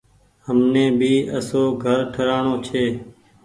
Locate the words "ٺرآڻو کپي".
2.13-2.85